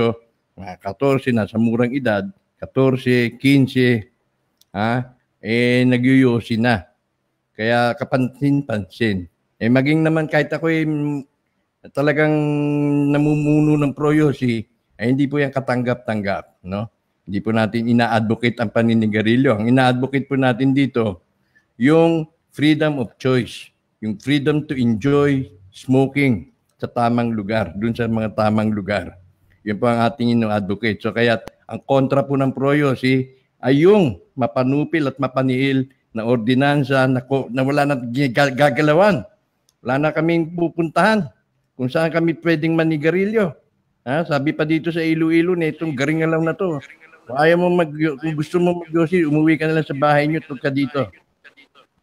[0.59, 2.27] mga 14 na sa murang edad,
[2.63, 4.07] 14, 15,
[4.75, 5.15] ha?
[5.39, 6.87] Eh nagyuyosi na.
[7.55, 9.27] Kaya kapansin-pansin.
[9.59, 10.87] Eh maging naman kahit ako eh,
[11.91, 12.35] talagang
[13.11, 14.63] namumuno ng proyosi,
[14.99, 16.91] eh hindi po yan katanggap-tanggap, no?
[17.29, 19.59] Hindi po natin ina-advocate ang paninigarilyo.
[19.59, 21.23] Ang ina-advocate po natin dito,
[21.77, 28.39] yung freedom of choice, yung freedom to enjoy smoking sa tamang lugar, dun sa mga
[28.39, 29.19] tamang lugar.
[29.67, 31.03] Yun po ang ating ino-advocate.
[31.03, 33.27] So kaya ang kontra po ng proyosi
[33.59, 37.97] ay yung mapanupil at mapaniil na ordinansa na, na wala na
[38.55, 39.27] gagalawan.
[39.83, 41.27] Wala na kaming pupuntahan
[41.75, 43.55] kung saan kami pwedeng manigarilyo.
[44.07, 44.25] Ha?
[44.25, 46.79] Sabi pa dito sa Iloilo na itong garingalaw na to.
[47.29, 50.41] Kung ayaw mo mag, kung gusto mo magyosi, umuwi ka na lang sa bahay niyo,
[50.49, 51.13] tulad ka dito.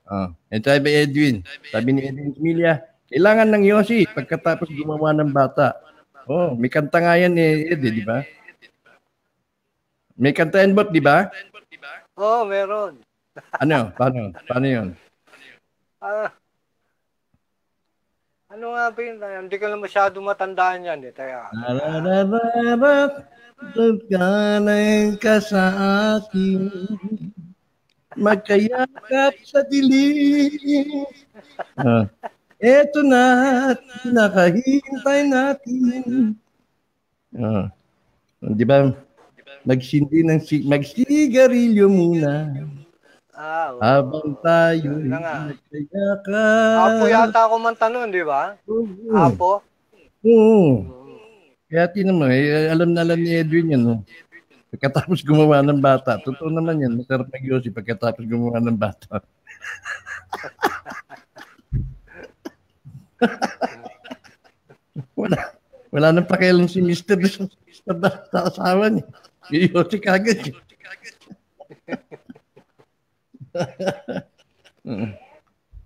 [0.05, 0.29] Oh.
[0.53, 1.41] And sabi Edwin,
[1.73, 5.77] sabi ni Edwin Emilia, kailangan ng yosi pagkatapos gumawa ng bata.
[6.25, 8.21] Oh, may kanta nga yan eh, Ed, di ba?
[10.17, 11.29] May kanta yan bot, di ba?
[12.17, 13.01] Oo, oh, meron.
[13.61, 13.93] ano?
[13.93, 14.33] Paano?
[14.45, 14.87] Paano yun?
[16.01, 16.29] Ah,
[18.55, 19.17] ano nga ba yun?
[19.19, 21.11] Hindi ko lang masyado matandaan yan eh.
[21.11, 21.51] Kaya...
[21.51, 23.13] Nararararat,
[23.55, 25.63] Pagkanay ka sa
[26.19, 26.67] akin,
[28.15, 31.05] magkayakap sa dilim.
[31.75, 32.03] Uh,
[32.59, 33.23] eto na,
[34.07, 36.35] nakahintay natin.
[37.35, 37.67] Uh,
[38.55, 38.91] di ba?
[39.65, 42.53] Magsindi ng magsigarilyo muna.
[43.35, 43.81] Ah, oh.
[43.83, 46.79] Habang tayo nagkayakap.
[46.79, 48.55] Apo yata ako man tanong, di ba?
[48.63, 49.11] Oo.
[49.11, 49.59] Apo?
[50.23, 50.87] Oo.
[51.65, 53.81] Kaya tinan mo, eh, alam na alam ni Edwin yan.
[53.83, 53.95] No?
[54.75, 59.23] Pagkatapos gumawa ng bata, totoo naman yan, masarap mag Yossi pagkatapos gumawa ng bata.
[65.15, 65.55] wala,
[65.95, 67.15] wala nang pakialam si Mr.
[67.23, 67.95] sa, sa,
[68.27, 69.07] sa asawa niya.
[69.47, 70.43] Si Yossi kagad.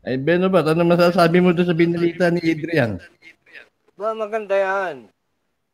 [0.02, 2.98] Ay, Beno ba, ano masasabi mo doon sa binalita ni Adrian?
[3.94, 5.14] Ba, maganda yan.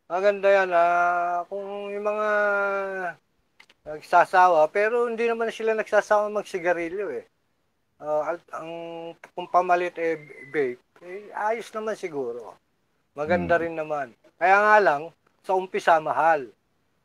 [0.06, 0.70] Maganda yan.
[0.70, 2.28] Ah, kung yung mga
[3.86, 7.26] nagsasawa, pero hindi naman sila nagsasawa magsigarilyo eh.
[7.96, 8.70] Uh, ang
[9.32, 10.20] kung pamalit eh
[10.52, 12.52] vape, eh, ayos naman siguro.
[13.16, 13.62] Maganda hmm.
[13.62, 14.08] rin naman.
[14.36, 15.02] Kaya nga lang,
[15.40, 16.50] sa umpisa mahal.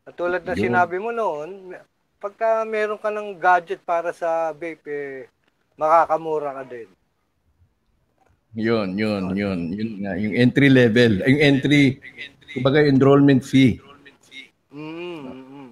[0.03, 1.71] At tulad na sinabi mo noon,
[2.19, 5.29] pagka meron ka ng gadget para sa vape, eh,
[5.79, 6.89] makakamura ka din.
[8.51, 9.59] Yun, yun, yun.
[9.71, 11.23] Yun nga, yung entry level.
[11.23, 12.03] Yung entry
[12.51, 13.79] Kumbaga enrollment fee.
[14.71, 15.69] Mm, mm, mm.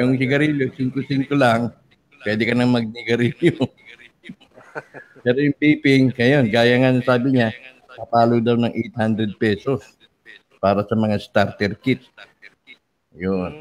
[0.00, 1.72] Yung sigarilyo, 5-5 lang,
[2.24, 3.56] pwede ka nang magnigarilyo.
[5.24, 7.52] Pero yung vaping, ngayon, gaya nga sabi niya,
[7.92, 9.84] kapalo daw ng 800 pesos
[10.58, 12.00] para sa mga starter kit.
[13.12, 13.52] Yun.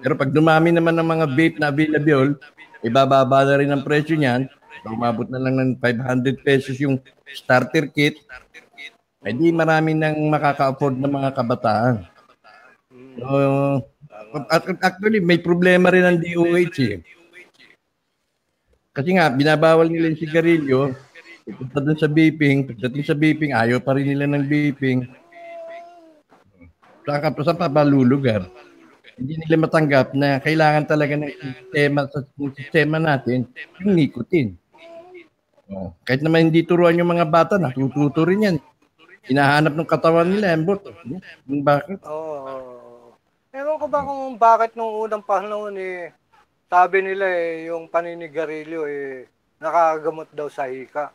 [0.00, 2.36] Pero pag dumami naman ng mga vape na available,
[2.84, 4.48] ibababa na rin ang presyo niyan.
[4.84, 7.00] Umabot na lang ng 500 pesos yung
[7.32, 8.16] starter kit.
[9.20, 12.08] Eh di marami nang makaka-afford ng mga kabataan.
[13.20, 13.84] So,
[14.80, 17.04] actually, may problema rin ang DOH eh.
[18.96, 20.96] Kasi nga, binabawal nila yung sigarilyo.
[21.52, 22.64] Punta dun sa vaping.
[22.64, 25.04] Pagdating sa vaping, ayaw pa rin nila ng vaping.
[27.04, 28.48] Saan ka sa pabalulugar?
[29.20, 32.24] Hindi nila matanggap na kailangan talaga ng sistema sa
[32.56, 33.44] sistema natin
[33.84, 34.56] yung nicotine.
[35.68, 38.56] Oh, kahit naman hindi turuan yung mga bata, natututo rin yan
[39.28, 40.80] hinahanap ng katawan nila, embot.
[41.48, 42.00] Yung bakit?
[42.06, 42.36] Oo.
[42.46, 42.90] Oh.
[43.50, 46.14] Ewan ko ba kung bakit nung unang panahon eh,
[46.70, 49.26] sabi nila eh, yung paninigarilyo eh,
[49.58, 51.10] nakagamot daw sa hika.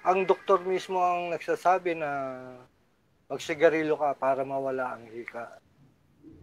[0.00, 2.10] Ang doktor mismo ang nagsasabi na
[3.28, 5.60] magsigarilyo ka para mawala ang hika.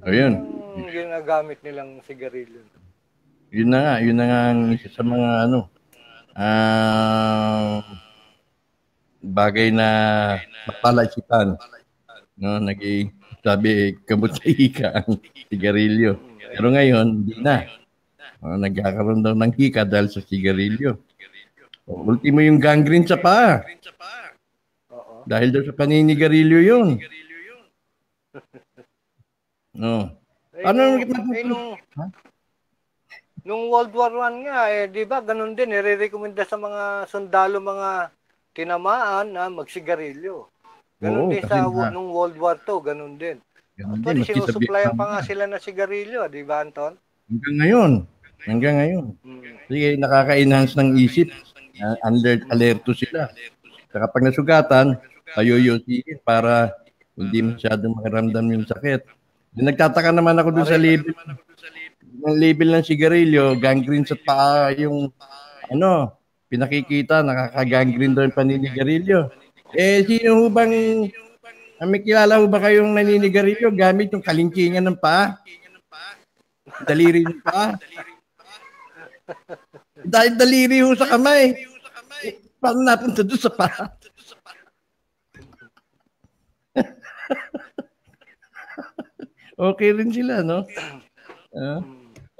[0.06, 0.38] Ayun.
[0.78, 2.62] Yung ginagamit nilang sigarilyo.
[3.50, 5.60] Yun na nga, yun na nga ang isa sa mga ano,
[6.38, 7.82] ah,
[9.24, 9.88] bagay na
[10.68, 11.56] mapalaisipan.
[12.36, 15.16] No, naging sabi, kamot sa hika ang
[15.50, 16.20] sigarilyo.
[16.54, 17.64] Pero ngayon, hindi na.
[18.44, 21.00] Oh, nagkakaroon daw ng hika dahil sa sigarilyo.
[21.88, 23.64] Oh, ultimo yung gangrene sa paa.
[25.24, 26.88] Dahil daw sa paninigarilyo yun.
[29.74, 30.12] No.
[30.54, 31.76] Eh, Ano eh, nung,
[33.42, 38.14] nung World War I nga, eh, di ba, ganun din, nire-recommenda sa mga sundalo, mga
[38.54, 40.48] tinamaan na magsigarilyo.
[41.02, 43.38] Ganun Oo, din sa nga- nung World War II, ganun din.
[43.76, 45.28] Ganun din, Actually, sa sinusuplayan pa nga na.
[45.28, 46.94] sila ng sigarilyo, di ba, Anton?
[47.28, 47.92] Hanggang ngayon.
[48.46, 49.06] Hanggang ngayon.
[49.26, 49.42] Hmm.
[49.68, 51.28] Sige, nakaka-enhance ng isip.
[51.74, 53.34] Uh, alert, alerto sila.
[53.90, 54.88] Saka pag nasugatan,
[55.34, 56.70] payuyusiin para
[57.18, 59.02] hindi masyadong makiramdam yung sakit.
[59.58, 61.14] Nagtataka naman ako dun sa label,
[62.24, 65.10] ng label ng sigarilyo, gangrene sa paa yung
[65.70, 66.14] ano,
[66.54, 69.34] pinakikita, nakaka-gangrene daw yung paninigarilyo.
[69.74, 71.10] Eh, sino bang,
[71.82, 75.42] ah, may kilala ho ba kayong naninigarilyo gamit yung kalingkingan ng paa?
[76.86, 77.74] Daliri ng paa?
[80.06, 81.58] Dahil daliri ho sa kamay.
[82.22, 83.90] Eh, paano napunta doon sa paa?
[89.74, 90.70] okay rin sila, no?
[91.50, 91.82] Ah,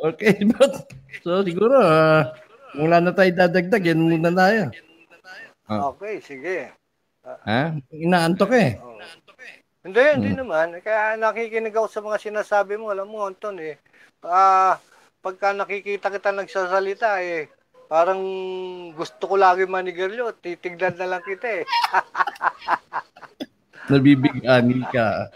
[0.06, 0.86] okay, but
[1.26, 1.82] so siguro,
[2.78, 4.70] wala na tayo dadagdag, yan muna tayo.
[5.70, 5.94] Ah.
[5.94, 6.74] Okay, sige.
[7.24, 7.78] Ha?
[7.94, 8.78] Inaantok eh.
[8.84, 8.94] Oh.
[9.84, 10.80] Hindi, hindi naman.
[10.80, 12.88] Kaya nakikinig ako sa mga sinasabi mo.
[12.88, 13.76] Alam mo, Anton, eh.
[14.24, 14.80] Ah,
[15.20, 17.52] pagka nakikita kita nagsasalita, eh,
[17.92, 18.24] parang
[18.96, 20.40] gusto ko lagi manigarilyo.
[20.40, 21.64] Titignan na lang kita, eh.
[23.92, 25.28] Nabibigani ka.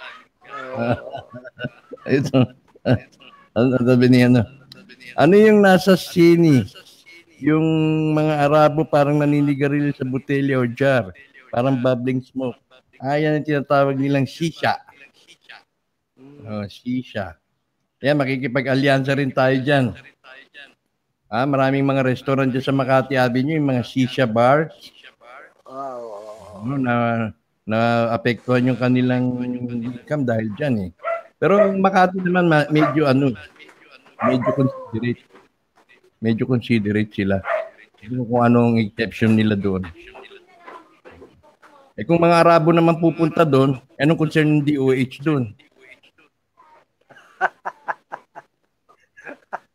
[2.07, 2.47] Ito.
[3.51, 4.47] Ano sabi ni ano?
[5.19, 6.63] Ano yung nasa sini?
[7.41, 7.67] Yung
[8.17, 11.13] mga Arabo parang naninigarilyo sa botelya o jar.
[11.53, 12.57] Parang bubbling smoke.
[12.97, 14.81] Ah, ang tinatawag nilang shisha.
[16.47, 17.37] Oh, shisha.
[18.01, 19.93] Kaya makikipag-alyansa rin tayo dyan.
[21.27, 24.73] Ah, maraming mga restaurant dyan sa Makati Avenue, yung mga shisha bars.
[25.67, 26.63] Wow.
[26.63, 26.93] ano, na
[27.67, 30.91] na apektuhan yung kanilang income dahil diyan eh.
[31.35, 33.35] Pero Makati naman ma- medyo ano,
[34.23, 35.21] medyo considerate.
[36.17, 37.41] Medyo considerate sila.
[38.01, 39.85] Kung, kung anong exception nila doon.
[41.97, 45.49] Eh kung mga Arabo naman pupunta doon, anong concern ng DOH doon?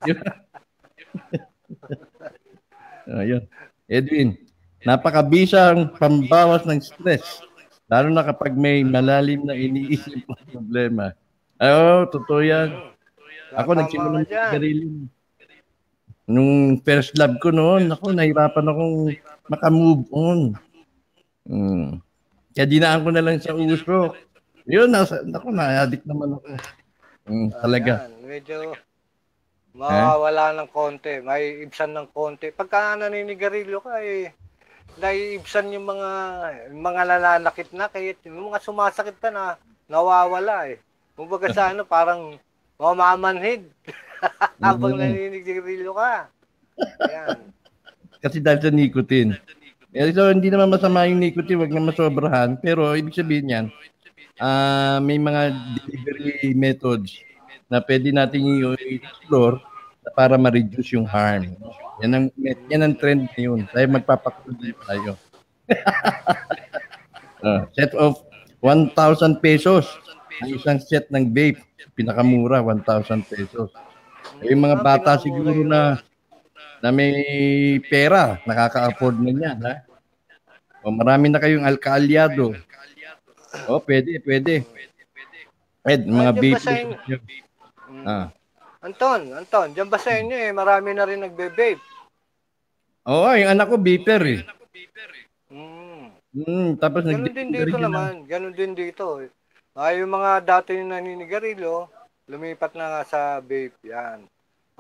[3.23, 3.43] Ayun.
[3.91, 4.39] Edwin,
[4.87, 7.43] napakabisang pambawas ng stress.
[7.91, 11.05] Lalo na kapag may malalim na iniisip na problema.
[11.61, 12.73] Oo, totoo yan.
[13.53, 14.87] Ako nagsimula ng sarili.
[16.31, 18.99] Nung first love ko noon, ako nahirapan akong
[19.51, 20.41] makamove on.
[21.43, 21.99] Hmm.
[22.55, 24.15] Kaya dinaan ko na lang sa uso.
[24.71, 26.47] Yun, nasa, ako, na-addict naman ako.
[27.27, 28.07] Hmm, talaga.
[28.07, 28.57] Ayan, medyo
[29.75, 31.19] mawawala ng konti.
[31.19, 32.55] May ibsan ng konti.
[32.55, 34.31] Pagka naninigarilyo ka, eh,
[35.01, 36.11] naiibsan yung mga
[36.71, 39.57] mga nananakit na kahit yung mga sumasakit pa na
[39.91, 40.79] nawawala eh.
[41.19, 42.37] Kumbaga sa ano, parang
[42.77, 43.67] mamamanhid
[44.65, 46.31] habang naninigarilyo ka.
[47.09, 47.39] Ayan.
[48.23, 49.35] Kasi dahil sa nicotine.
[49.93, 52.57] Eh, so, hindi naman masama yung nicotine, wag na masobrahan.
[52.57, 53.67] Pero, ibig sabihin yan,
[54.41, 57.21] ah may mga delivery methods
[57.69, 58.41] na pwede natin
[58.75, 59.61] i-explore
[60.17, 61.55] para ma-reduce yung harm.
[62.03, 62.27] Yan ang,
[62.67, 63.69] yan ang trend ngayon.
[63.71, 65.15] Tayo magpapakuloy tayo.
[67.43, 68.23] Ah, set of
[68.63, 69.87] 1,000 pesos.
[70.43, 71.61] Ang isang set ng vape,
[71.95, 73.71] pinakamura, 1,000 pesos.
[74.43, 76.03] Eh, Yung mga bata siguro na
[76.83, 77.15] na may
[77.87, 79.75] pera, nakaka-afford na yan, ha?
[80.83, 82.59] O marami na kayong alkaalyado.
[83.71, 84.67] O, pwede, pwede.
[85.87, 86.59] Ed, mga vape.
[86.59, 87.19] inyo?
[88.03, 88.35] Ah.
[88.83, 91.79] Anton, Anton, dyan ba sa inyo eh, marami na rin nagbe-vape.
[93.07, 94.43] Oo, yung anak ko beeper eh.
[95.47, 96.11] Hmm.
[96.35, 98.27] Hmm, tapos Ganun nag din dito naman.
[98.27, 99.23] Ganun din dito.
[99.79, 101.87] Ay, yung mga dati yung naninigarilyo,
[102.27, 103.79] lumipat na nga sa vape.
[103.87, 104.32] Yan.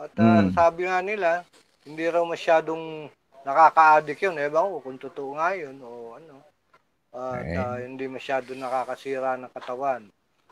[0.03, 0.51] At ah, Mm.
[0.51, 1.31] sabi nga nila,
[1.87, 3.07] hindi raw masyadong
[3.47, 4.35] nakaka-addict yun.
[4.35, 6.43] Ewan ko kung totoo nga yun o ano.
[7.15, 7.55] At Eh.
[7.55, 10.03] ah, hindi masyado nakakasira ng katawan.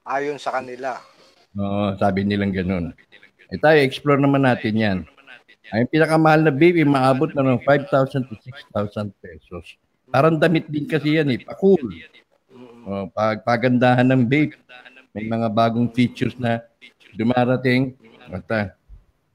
[0.06, 1.02] Ayon sa kanila.
[1.58, 2.94] Oo, sabi nilang ganun.
[3.50, 4.98] Eh tayo, explore naman natin yan.
[5.70, 9.74] Ang pinakamahal na vape, maabot na ng 5,000 to 6,000 pesos.
[10.10, 11.90] Parang damit din kasi yan eh, pa-cool.
[12.86, 14.54] O, pag pagandahan ng vape,
[15.10, 16.62] may mga bagong features na
[17.14, 17.94] dumarating.
[18.30, 18.66] At uh,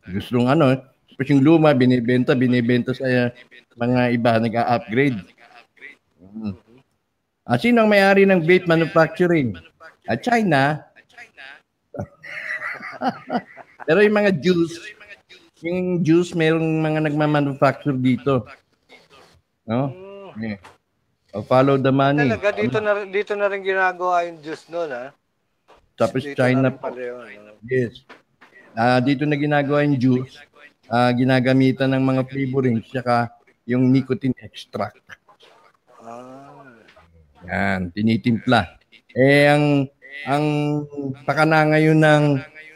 [0.10, 0.78] gustong ano,
[1.16, 3.30] tapos yung luma, binibenta, binibenta sa uh,
[3.80, 5.20] mga iba, nag-upgrade.
[6.20, 6.56] Mm.
[7.46, 9.56] Ah, sino ang may-ari ng vape manufacturing?
[10.10, 10.84] At China.
[13.88, 14.76] Pero yung mga juice,
[15.64, 18.44] yung juice, merong mga nagmamanufacture dito.
[19.64, 19.94] No?
[20.36, 20.60] Yeah.
[21.32, 22.28] Oh, follow the money.
[22.28, 25.16] Talaga, dito na, dito na rin ginagawa yung juice noon, ha?
[25.96, 27.52] Tapos Dito China pala yun, ano?
[27.64, 28.04] Yes.
[28.76, 30.36] Ah, dito na ginagawa yung juice.
[30.92, 33.32] Ah, ginagamitan ng mga flavorings saka
[33.64, 35.00] yung nicotine extract.
[36.04, 36.76] Ah,
[37.48, 38.78] Yan, tinitimpla.
[39.16, 39.88] Eh ang
[40.28, 40.46] ang
[41.24, 42.24] pakana ngayon ng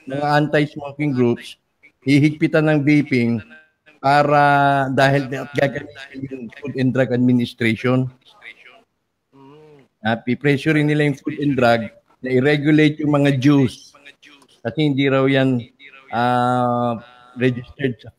[0.08, 1.60] mga anti-smoking groups,
[2.08, 3.43] hihigpitan ng vaping
[4.00, 8.08] para dahil gagamitin yung Food and Drug Administration.
[10.00, 11.91] Uh, pipressurein nila yung Food and Drug
[12.24, 13.91] na i-regulate yung mga juice.
[14.64, 15.60] Kasi hindi raw yan
[16.12, 16.99] ah,
[17.38, 18.10] registered sa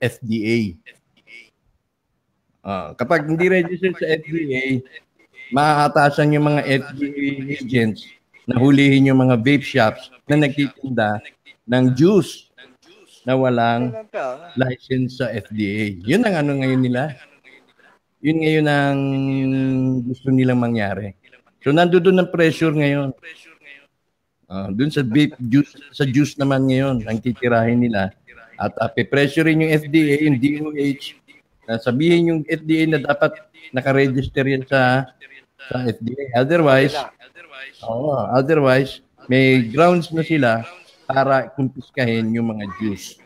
[0.00, 0.78] FDA.
[2.60, 4.84] Ah, kapag hindi registered sa FDA,
[5.50, 7.28] maatasan yung mga FDA
[7.58, 8.06] agents
[8.46, 11.22] na hulihin yung mga vape shops na nagtitinda
[11.66, 12.50] ng juice
[13.24, 13.92] na walang
[14.56, 16.00] license sa FDA.
[16.02, 17.14] Yun ang ano ngayon nila.
[18.20, 19.00] Yun ngayon ang
[20.04, 21.16] gusto nilang mangyari.
[21.60, 23.12] So nandoon ang pressure ngayon.
[24.50, 28.10] Ah, doon sa vape juice, sa juice naman ngayon ang titirahin nila
[28.58, 31.14] at uh, pressurein yung FDA, yung DOH,
[31.70, 33.38] na sabihin yung FDA na dapat
[33.70, 35.06] nakaregister yan sa
[35.70, 36.34] sa FDA.
[36.34, 36.98] Otherwise,
[37.86, 40.66] Oo, otherwise, may grounds na sila
[41.06, 43.16] para kumpiskahin yung mga juice.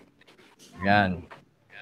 [0.85, 1.25] Yan.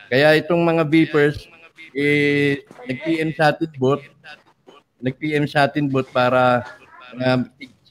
[0.08, 1.50] Kaya itong mga vapers,
[1.92, 4.00] eh, nag-PM sa atin bot,
[5.02, 6.64] nag-PM sa atin bot para
[7.20, 7.42] uh,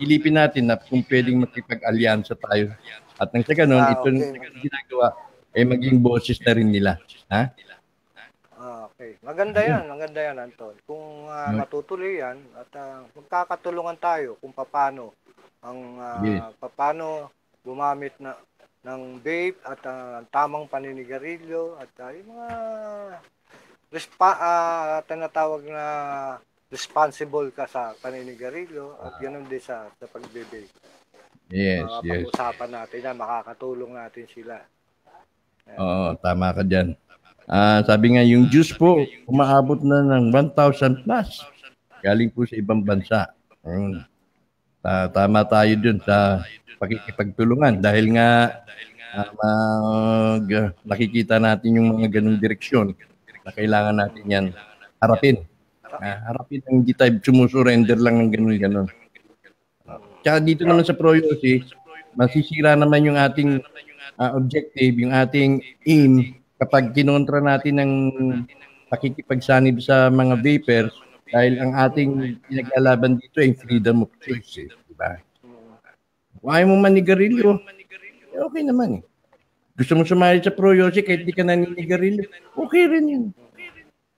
[0.02, 2.74] silipin natin na kung pwedeng makipag-alyansa tayo.
[3.22, 4.34] At nang sa ganun, Ah, ito okay.
[4.66, 5.14] ginagawa,
[5.54, 6.98] eh maging boses na rin nila.
[7.30, 7.54] Ha?
[8.58, 9.18] Ah, okay.
[9.22, 10.74] Maganda yan, maganda yan, Anton.
[10.90, 11.58] Kung Mm.
[11.62, 15.14] matutuloy yan at ah, magkakatulungan tayo kung paano
[15.62, 16.42] ang ah, Yes.
[16.74, 17.30] paano
[17.62, 18.34] gumamit na
[18.82, 22.50] ng vape at ah, tamang paninigarilyo at ah, yung mga
[23.94, 25.86] respa ah, tinatawag na
[26.72, 30.72] responsible ka sa paninigarilyo at ganoon din sa sa pagbe-vape.
[31.52, 32.12] Yes, Mga yes.
[32.32, 34.56] pag-usapan natin yan, makakatulong natin sila.
[35.76, 36.96] Oo, tama ka dyan.
[37.44, 41.44] Ah, sabi nga, yung juice po, umaabot na ng 1,000 plus.
[42.00, 43.36] Galing po sa ibang bansa.
[43.68, 44.08] Mm.
[44.80, 46.42] Ta- tama tayo dun sa
[46.80, 48.64] pakikipagtulungan dahil nga
[49.12, 52.96] ah, mag, ah, nakikita natin yung mga ganung direksyon
[53.44, 54.46] na kailangan natin yan
[55.04, 55.44] harapin.
[56.00, 58.88] Ah, harapin ang hindi tayo sumusurrender lang ng ganun-ganun.
[60.24, 61.66] Tsaka dito naman sa Proyosi,
[62.16, 63.60] masisira naman yung ating
[64.16, 67.92] ah, objective, yung ating aim kapag kinontra natin ng
[68.88, 70.94] pakikipagsanib sa mga vapers
[71.32, 74.62] dahil ang ating pinaglalaban dito ay freedom of choice.
[74.62, 75.18] Eh, di ba?
[76.40, 77.60] Kung ayaw mo manigarilyo,
[78.32, 79.04] eh, okay naman eh.
[79.76, 83.26] Gusto mo sumali sa Proyosi kahit di ka naninigarilyo, okay rin yun.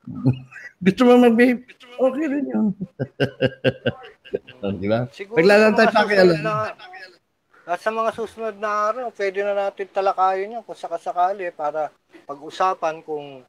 [0.84, 1.64] Gusto mo mag-vape,
[1.98, 2.68] okay rin yun.
[4.82, 5.08] di ba?
[5.10, 6.36] Siguro Paglalaan sa tayo mga pakialam.
[6.36, 6.76] susunod na-
[7.64, 11.88] at sa mga susunod na araw, pwede na natin talakayin yan kung sakasakali para
[12.26, 13.40] pag-usapan kung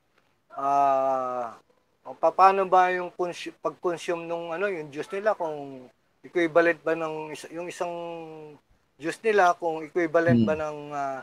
[0.52, 1.58] ah
[2.00, 5.88] kung paano ba yung cons- pag-consume nung ano yung juice nila kung
[6.22, 7.90] equivalent ba ng isa- yung isang
[8.94, 10.46] juice nila kung equivalent Hmm.
[10.46, 11.20] ba ng ah,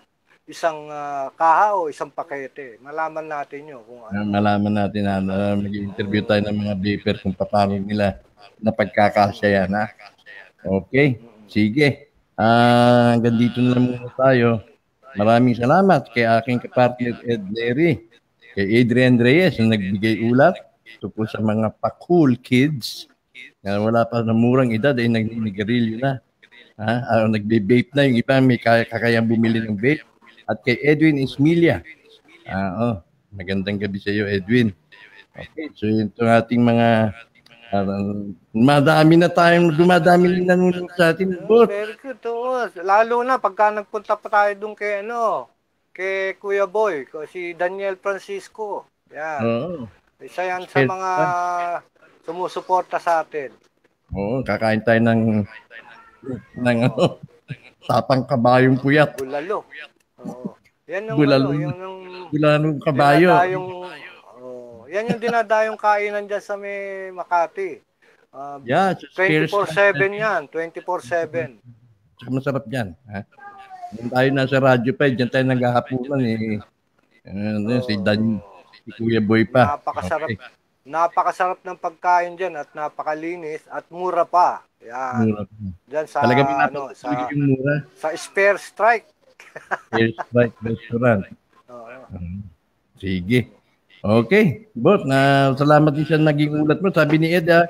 [0.52, 2.76] isang ah, kaha o isang pakete.
[2.84, 4.28] Malaman natin yun kung na ano.
[4.28, 8.20] malaman natin na uh, mag-interview tayo ng mga vapor kung paano nila
[8.60, 9.72] napagkakasya yan.
[9.72, 9.86] Ha?
[10.84, 12.12] Okay, sige.
[12.36, 14.60] Ah, hanggang dito na lang muna tayo.
[15.16, 18.08] Maraming salamat kay aking kapartner Ed Lery,
[18.56, 20.56] kay Adrian Reyes na nagbigay ulat
[21.00, 23.08] tungkol sa mga pa-cool kids
[23.64, 26.20] na wala pa na murang edad ay nagninigarilyo na.
[26.76, 26.94] Ha?
[27.08, 30.11] Ah, nagbe-vape na yung iba may kaya kakayang bumili ng vape.
[30.50, 31.82] At kay Edwin Ismilia,
[32.52, 32.96] Ah, oh,
[33.32, 34.74] magandang gabi sa iyo, Edwin.
[35.32, 37.16] Okay, so yun itong ating mga
[37.72, 41.40] uh, madami na tayong dumadami na nanonood sa atin.
[41.48, 41.72] Bot.
[41.72, 42.20] Very good.
[42.28, 42.68] Oo.
[42.84, 45.48] Lalo na pagka nagpunta pa tayo dun kay ano,
[45.96, 48.84] kay Kuya Boy, si Daniel Francisco.
[49.16, 49.42] Yan.
[49.46, 49.88] Oo.
[50.20, 51.12] Isa yan sa mga
[52.28, 53.56] sumusuporta sa atin.
[54.12, 55.48] Oo, kakain tayo ng
[56.60, 57.24] ng ano,
[57.88, 59.16] tapang kabayong puyat.
[59.16, 59.64] Bulalo.
[60.24, 60.54] Oo.
[60.86, 61.48] Yan yung Bulalo.
[61.50, 61.98] ano, yung, yung
[62.30, 63.30] Bulanong kabayo.
[63.32, 63.68] Dinadayong,
[64.40, 66.78] oh, yan yung dinadayong kainan dyan sa may
[67.12, 67.80] Makati.
[68.32, 69.52] Uh, Yeah, sa Spears.
[69.52, 70.42] 24-7 yan.
[70.48, 71.60] 24-7.
[72.16, 72.96] Tsaka masarap yan.
[73.08, 73.28] Ha?
[73.92, 76.60] Doon tayo nasa radyo pa, dyan tayo naghahapunan eh.
[77.28, 78.40] Ano, si Dan,
[78.74, 79.76] si Kuya Boy pa.
[79.76, 80.28] Napakasarap.
[80.32, 80.40] Okay.
[80.82, 84.64] Napakasarap ng pagkain dyan at napakalinis at mura pa.
[84.82, 85.28] Yan.
[85.28, 85.44] Mura.
[85.86, 87.84] Dyan sa, Talaga ano, sa, yung mura.
[87.94, 89.06] sa Spare Strike.
[89.92, 91.22] Air Strike Restaurant.
[91.68, 91.96] Oo.
[92.12, 92.40] Hmm.
[92.96, 93.50] Sige.
[94.02, 94.66] Okay.
[94.74, 96.90] Bot, na salamat din sa naging ulat mo.
[96.90, 97.70] Sabi ni Ed, ah,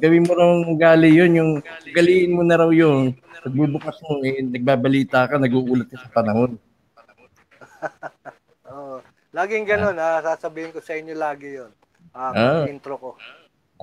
[0.00, 1.50] gawin mo raw gali yun, yung
[1.92, 3.12] galiin mo na raw yung
[3.44, 6.56] pagbubukas mo, eh, nagbabalita ka, nag-uulat ka sa panahon.
[8.72, 9.04] Oo.
[9.36, 11.70] Laging ganun, ah, sasabihin ko sa inyo lagi yon.
[12.14, 12.64] Ah, Ah.
[12.64, 13.10] intro ko.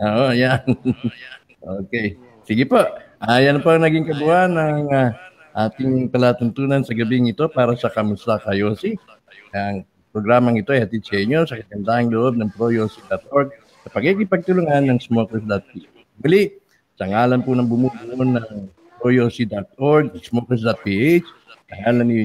[0.02, 0.66] Oo, yan.
[1.86, 2.18] okay.
[2.42, 2.82] Sige po.
[3.22, 5.14] Ayan po ang naging kabuuan ng ah,
[5.56, 8.96] ating palatuntunan sa gabing ito para sa Kamusta Kayosi.
[9.52, 9.84] Ang
[10.16, 13.50] programang ito ay hatid sa inyo sa kagandahang loob ng proyosi.org
[13.84, 15.88] sa pagkikipagtulungan ng smokers.ph.
[16.22, 16.56] Muli,
[16.96, 18.70] sa ngalan po ng bumubuo ng
[19.02, 21.26] proyosi.org, smokers.ph,
[21.68, 22.20] sa ngalan ni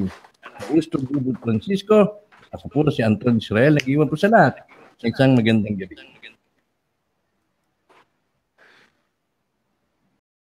[0.66, 4.64] Augusto Bubut Francisco, sa po si Anton Israel, nag-iwan po sa lahat
[4.96, 6.15] sa isang magandang gabi.